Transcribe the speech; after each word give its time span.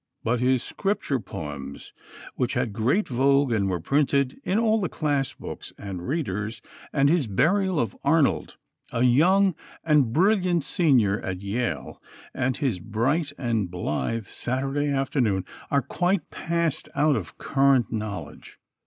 But 0.23 0.39
his 0.39 0.63
Scripture 0.63 1.19
poems, 1.19 1.93
which 2.33 2.55
had 2.55 2.73
great 2.73 3.07
vogue 3.07 3.51
and 3.51 3.69
were 3.69 3.79
printed 3.79 4.41
in 4.43 4.57
all 4.57 4.81
the 4.81 4.89
"classbooks" 4.89 5.73
and 5.77 6.07
"readers," 6.07 6.59
and 6.91 7.07
his 7.07 7.27
"Burial 7.27 7.79
of 7.79 7.95
Arnold," 8.03 8.57
a 8.91 9.03
young 9.03 9.53
and 9.83 10.11
brilliant 10.11 10.63
Senior 10.63 11.19
at 11.19 11.41
Yale, 11.41 12.01
and 12.33 12.57
his 12.57 12.79
bright 12.79 13.31
and 13.37 13.69
blithe 13.69 14.25
"Saturday 14.25 14.87
Afternoon," 14.87 15.45
are 15.69 15.83
quite 15.83 16.31
passed 16.31 16.89
out 16.95 17.15
of 17.15 17.37
current 17.37 17.91
knowledge. 17.91 18.57